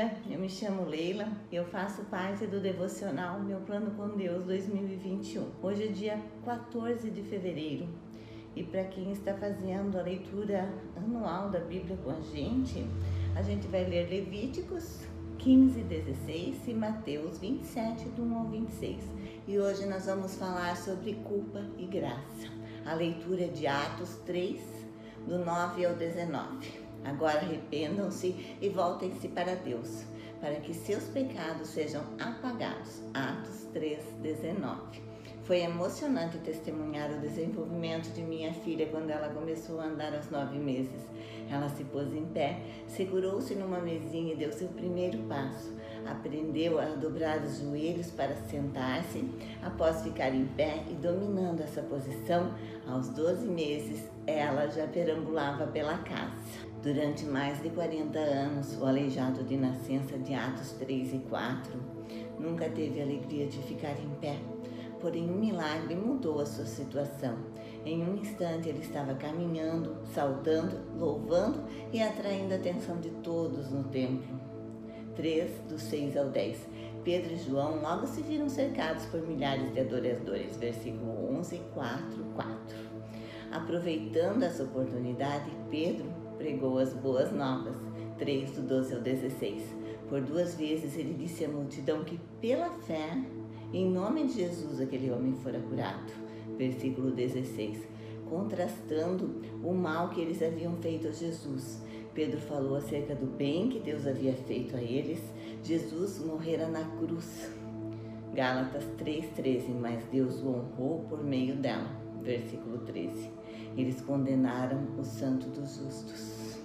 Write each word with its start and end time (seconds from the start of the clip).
dia, 0.00 0.16
eu 0.30 0.38
me 0.38 0.48
chamo 0.48 0.86
Leila 0.86 1.28
e 1.52 1.56
eu 1.56 1.64
faço 1.66 2.02
parte 2.04 2.46
do 2.46 2.58
devocional 2.58 3.38
Meu 3.40 3.58
Plano 3.60 3.90
com 3.90 4.16
Deus 4.16 4.44
2021. 4.44 5.46
Hoje 5.62 5.88
é 5.88 5.88
dia 5.88 6.22
14 6.44 7.10
de 7.10 7.22
fevereiro 7.22 7.86
e 8.56 8.62
para 8.62 8.84
quem 8.84 9.12
está 9.12 9.34
fazendo 9.34 9.98
a 9.98 10.02
leitura 10.02 10.72
anual 10.96 11.50
da 11.50 11.60
Bíblia 11.60 11.98
com 12.02 12.10
a 12.10 12.20
gente, 12.20 12.86
a 13.36 13.42
gente 13.42 13.66
vai 13.66 13.84
ler 13.84 14.08
Levíticos 14.08 15.00
15, 15.38 15.82
16 15.82 16.68
e 16.68 16.74
Mateus 16.74 17.38
27, 17.38 18.08
do 18.10 18.22
1 18.22 18.38
ao 18.38 18.44
26. 18.46 19.04
E 19.46 19.58
hoje 19.58 19.84
nós 19.84 20.06
vamos 20.06 20.34
falar 20.36 20.76
sobre 20.76 21.14
culpa 21.24 21.62
e 21.76 21.84
graça. 21.84 22.48
A 22.86 22.94
leitura 22.94 23.44
é 23.44 23.48
de 23.48 23.66
Atos 23.66 24.16
3, 24.24 24.60
do 25.26 25.44
9 25.44 25.84
ao 25.84 25.94
19. 25.94 26.89
Agora 27.04 27.38
arrependam-se 27.38 28.56
e 28.60 28.68
voltem-se 28.68 29.28
para 29.28 29.54
Deus, 29.56 30.04
para 30.40 30.56
que 30.56 30.74
seus 30.74 31.04
pecados 31.04 31.68
sejam 31.68 32.02
apagados. 32.18 33.02
Atos 33.14 33.66
3:19. 33.72 35.10
Foi 35.44 35.62
emocionante 35.62 36.38
testemunhar 36.38 37.10
o 37.10 37.18
desenvolvimento 37.18 38.12
de 38.12 38.22
minha 38.22 38.52
filha 38.52 38.86
quando 38.86 39.10
ela 39.10 39.30
começou 39.30 39.80
a 39.80 39.84
andar 39.84 40.14
aos 40.14 40.30
nove 40.30 40.58
meses. 40.58 41.02
Ela 41.50 41.68
se 41.68 41.82
pôs 41.84 42.12
em 42.14 42.26
pé, 42.26 42.60
segurou-se 42.86 43.54
numa 43.56 43.80
mesinha 43.80 44.34
e 44.34 44.36
deu 44.36 44.52
seu 44.52 44.68
primeiro 44.68 45.18
passo. 45.24 45.79
Aprendeu 46.06 46.78
a 46.78 46.86
dobrar 46.86 47.42
os 47.42 47.58
joelhos 47.58 48.10
para 48.10 48.34
sentar-se, 48.34 49.28
após 49.62 50.02
ficar 50.02 50.34
em 50.34 50.46
pé 50.46 50.82
e 50.88 50.94
dominando 50.94 51.60
essa 51.60 51.82
posição, 51.82 52.54
aos 52.86 53.08
12 53.10 53.46
meses 53.46 54.04
ela 54.26 54.68
já 54.68 54.86
perambulava 54.86 55.66
pela 55.66 55.98
casa. 55.98 56.68
Durante 56.82 57.24
mais 57.26 57.62
de 57.62 57.68
40 57.70 58.18
anos, 58.18 58.80
o 58.80 58.86
aleijado 58.86 59.44
de 59.44 59.56
nascença 59.56 60.16
de 60.18 60.32
Atos 60.34 60.72
3 60.72 61.14
e 61.14 61.18
4 61.28 61.72
nunca 62.38 62.68
teve 62.70 63.02
alegria 63.02 63.46
de 63.46 63.58
ficar 63.58 63.92
em 64.00 64.10
pé. 64.20 64.36
Porém, 65.00 65.30
um 65.30 65.38
milagre 65.38 65.94
mudou 65.94 66.40
a 66.40 66.46
sua 66.46 66.66
situação. 66.66 67.36
Em 67.84 68.02
um 68.02 68.16
instante, 68.16 68.68
ele 68.68 68.80
estava 68.80 69.14
caminhando, 69.14 69.96
saltando, 70.14 70.78
louvando 70.98 71.64
e 71.92 72.02
atraindo 72.02 72.52
a 72.52 72.56
atenção 72.56 73.00
de 73.00 73.10
todos 73.10 73.70
no 73.70 73.84
templo. 73.84 74.38
3, 75.20 75.50
do 75.68 75.78
6 75.78 76.16
ao 76.16 76.30
10. 76.30 76.66
Pedro 77.04 77.34
e 77.34 77.36
João 77.36 77.82
logo 77.82 78.06
se 78.06 78.22
viram 78.22 78.48
cercados 78.48 79.04
por 79.06 79.20
milhares 79.20 79.70
de 79.74 79.80
adoradores. 79.80 80.56
Versículo 80.56 81.36
11, 81.38 81.60
4, 81.74 82.24
4. 82.34 82.56
Aproveitando 83.52 84.42
essa 84.44 84.64
oportunidade, 84.64 85.50
Pedro 85.70 86.06
pregou 86.38 86.78
as 86.78 86.94
boas 86.94 87.30
novas. 87.32 87.76
3 88.18 88.50
do 88.52 88.62
12 88.62 88.94
ao 88.94 89.00
16. 89.02 89.62
Por 90.08 90.22
duas 90.22 90.54
vezes 90.54 90.96
ele 90.96 91.12
disse 91.12 91.44
à 91.44 91.48
multidão 91.48 92.02
que 92.02 92.18
pela 92.40 92.70
fé, 92.70 93.10
em 93.74 93.90
nome 93.90 94.26
de 94.26 94.34
Jesus, 94.34 94.80
aquele 94.80 95.10
homem 95.10 95.34
fora 95.34 95.60
curado. 95.60 96.12
Versículo 96.56 97.10
16. 97.10 97.86
Contrastando 98.30 99.42
o 99.60 99.74
mal 99.74 100.10
que 100.10 100.20
eles 100.20 100.40
haviam 100.40 100.76
feito 100.76 101.08
a 101.08 101.10
Jesus. 101.10 101.82
Pedro 102.14 102.40
falou 102.40 102.76
acerca 102.76 103.12
do 103.12 103.26
bem 103.26 103.68
que 103.68 103.80
Deus 103.80 104.06
havia 104.06 104.34
feito 104.34 104.76
a 104.76 104.80
eles. 104.80 105.20
Jesus 105.64 106.24
morrera 106.24 106.68
na 106.68 106.84
cruz. 106.96 107.50
Gálatas 108.32 108.84
3,13. 108.98 109.74
Mas 109.74 110.04
Deus 110.12 110.40
o 110.42 110.48
honrou 110.48 111.04
por 111.08 111.24
meio 111.24 111.56
dela. 111.56 111.90
Versículo 112.22 112.78
13. 112.78 113.30
Eles 113.76 114.00
condenaram 114.00 114.78
o 114.96 115.02
santo 115.04 115.48
dos 115.48 115.76
justos, 115.76 116.60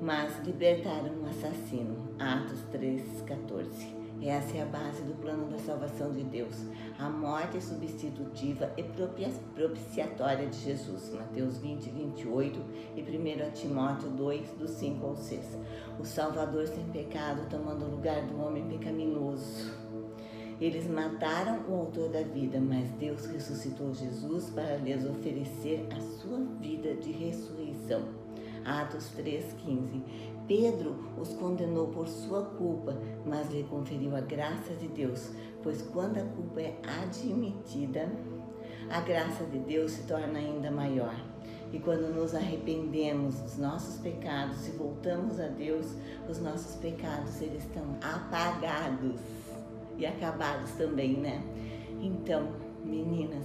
mas 0.00 0.44
libertaram 0.44 1.22
o 1.22 1.26
assassino. 1.26 2.08
Atos 2.18 2.64
3,14. 2.72 4.07
Essa 4.22 4.56
é 4.56 4.62
a 4.62 4.66
base 4.66 5.02
do 5.02 5.14
plano 5.14 5.48
da 5.48 5.58
salvação 5.58 6.12
de 6.12 6.24
Deus, 6.24 6.66
a 6.98 7.08
morte 7.08 7.60
substitutiva 7.62 8.72
e 8.76 8.82
propiciatória 8.82 10.46
de 10.46 10.58
Jesus. 10.58 11.14
Mateus 11.14 11.58
20, 11.58 11.88
28 11.90 12.60
e 12.96 13.00
1 13.00 13.50
Timóteo 13.52 14.10
2, 14.10 14.50
do 14.58 14.66
5 14.66 15.06
ao 15.06 15.16
6. 15.16 15.58
O 16.00 16.04
Salvador 16.04 16.66
sem 16.66 16.84
pecado 16.86 17.48
tomando 17.48 17.84
o 17.84 17.90
lugar 17.90 18.22
do 18.22 18.40
homem 18.40 18.66
pecaminoso 18.66 19.88
eles 20.60 20.88
mataram 20.88 21.60
o 21.68 21.74
autor 21.74 22.08
da 22.08 22.22
vida, 22.22 22.60
mas 22.60 22.90
Deus 22.92 23.26
ressuscitou 23.26 23.94
Jesus 23.94 24.50
para 24.50 24.76
lhes 24.78 25.04
oferecer 25.04 25.86
a 25.96 26.00
sua 26.00 26.38
vida 26.60 26.94
de 26.94 27.12
ressurreição. 27.12 28.02
Atos 28.64 29.08
3,15. 29.16 30.02
Pedro 30.48 30.96
os 31.20 31.34
condenou 31.34 31.88
por 31.88 32.08
sua 32.08 32.42
culpa, 32.42 32.96
mas 33.26 33.52
lhe 33.52 33.64
conferiu 33.64 34.16
a 34.16 34.20
graça 34.22 34.72
de 34.74 34.88
Deus, 34.88 35.30
pois 35.62 35.82
quando 35.82 36.16
a 36.16 36.24
culpa 36.24 36.62
é 36.62 36.74
admitida, 37.02 38.10
a 38.88 39.00
graça 39.02 39.44
de 39.44 39.58
Deus 39.58 39.92
se 39.92 40.02
torna 40.04 40.38
ainda 40.38 40.70
maior. 40.70 41.14
E 41.70 41.78
quando 41.78 42.08
nos 42.14 42.34
arrependemos 42.34 43.38
dos 43.40 43.58
nossos 43.58 44.00
pecados 44.00 44.66
e 44.66 44.70
voltamos 44.70 45.38
a 45.38 45.48
Deus, 45.48 45.86
os 46.26 46.40
nossos 46.40 46.76
pecados 46.76 47.42
eles 47.42 47.62
estão 47.64 47.84
apagados 48.00 49.20
e 49.98 50.06
acabados 50.06 50.70
também, 50.72 51.18
né? 51.18 51.42
Então, 52.00 52.48
meninas, 52.82 53.44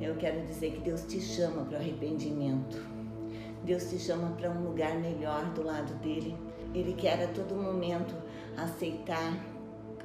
eu 0.00 0.14
quero 0.14 0.46
dizer 0.46 0.70
que 0.70 0.80
Deus 0.82 1.02
te 1.02 1.20
chama 1.20 1.64
para 1.64 1.78
o 1.78 1.80
arrependimento. 1.80 2.95
Deus 3.66 3.90
te 3.90 3.98
chama 3.98 4.28
para 4.36 4.48
um 4.48 4.62
lugar 4.62 4.96
melhor 5.00 5.44
do 5.46 5.64
lado 5.64 5.92
dele. 5.94 6.36
Ele 6.72 6.92
quer 6.92 7.20
a 7.24 7.26
todo 7.26 7.56
momento 7.56 8.14
aceitar 8.56 9.36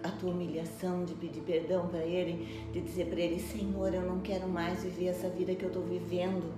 a 0.03 0.09
tua 0.09 0.31
humilhação, 0.31 1.05
de 1.05 1.13
pedir 1.13 1.41
perdão 1.41 1.87
para 1.87 2.03
Ele, 2.03 2.67
de 2.73 2.81
dizer 2.81 3.05
para 3.05 3.19
Ele: 3.19 3.39
Senhor, 3.39 3.93
eu 3.93 4.01
não 4.01 4.19
quero 4.21 4.47
mais 4.47 4.83
viver 4.83 5.09
essa 5.09 5.29
vida 5.29 5.53
que 5.53 5.63
eu 5.63 5.67
estou 5.67 5.83
vivendo. 5.83 6.51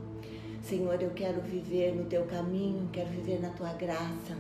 Senhor, 0.61 1.01
eu 1.01 1.09
quero 1.09 1.41
viver 1.41 1.93
no 1.93 2.05
teu 2.05 2.23
caminho, 2.23 2.87
quero 2.93 3.09
viver 3.09 3.41
na 3.41 3.49
tua 3.49 3.73
graça. 3.73 4.37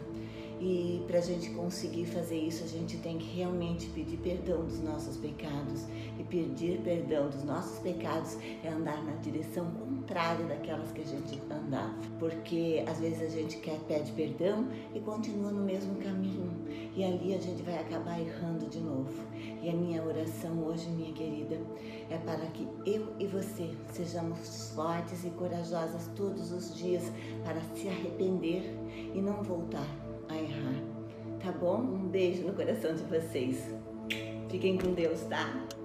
E 0.63 1.03
para 1.07 1.17
a 1.17 1.21
gente 1.21 1.49
conseguir 1.49 2.05
fazer 2.05 2.37
isso, 2.37 2.63
a 2.63 2.67
gente 2.67 2.95
tem 2.99 3.17
que 3.17 3.35
realmente 3.35 3.89
pedir 3.89 4.15
perdão 4.15 4.63
dos 4.63 4.79
nossos 4.79 5.17
pecados. 5.17 5.83
E 6.17 6.23
pedir 6.23 6.79
perdão 6.79 7.29
dos 7.29 7.43
nossos 7.43 7.79
pecados 7.79 8.37
é 8.63 8.69
andar 8.69 9.03
na 9.03 9.11
direção 9.15 9.69
contrária 9.71 10.45
daquelas 10.45 10.89
que 10.93 11.01
a 11.01 11.05
gente 11.05 11.37
andava. 11.51 11.93
Porque 12.17 12.81
às 12.87 12.97
vezes 12.97 13.21
a 13.21 13.27
gente 13.27 13.57
quer 13.57 13.77
pede 13.89 14.13
perdão 14.13 14.65
e 14.95 15.01
continua 15.01 15.51
no 15.51 15.65
mesmo 15.65 15.95
caminho. 15.95 16.53
E 16.95 17.03
ali 17.03 17.35
a 17.35 17.41
gente 17.41 17.61
vai 17.61 17.77
acabar 17.77 18.17
errando 18.21 18.65
de 18.69 18.79
novo. 18.79 19.11
E 19.61 19.69
a 19.69 19.73
minha 19.73 20.01
oração 20.01 20.63
hoje, 20.63 20.87
minha 20.91 21.11
querida, 21.11 21.59
é 22.09 22.17
para 22.19 22.45
que 22.47 22.65
eu 22.85 23.13
e 23.19 23.27
você 23.27 23.69
sejamos 23.91 24.71
fortes 24.71 25.25
e 25.25 25.29
corajosas 25.31 26.09
todos 26.15 26.53
os 26.53 26.73
dias 26.73 27.03
para 27.43 27.59
se 27.75 27.89
arrepender 27.89 28.63
e 29.13 29.21
não 29.21 29.43
voltar. 29.43 30.02
Tá 31.43 31.51
bom? 31.51 31.75
Um 31.81 32.07
beijo 32.07 32.47
no 32.47 32.53
coração 32.53 32.95
de 32.95 33.03
vocês. 33.03 33.69
Fiquem 34.49 34.77
com 34.77 34.93
Deus, 34.93 35.23
tá? 35.23 35.61